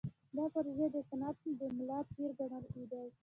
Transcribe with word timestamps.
دا 0.35 0.45
پروژې 0.53 0.87
د 0.95 0.97
صنعت 1.09 1.37
د 1.59 1.61
ملا 1.77 1.99
تیر 2.13 2.29
ګڼل 2.39 2.63
کېدې. 2.73 3.03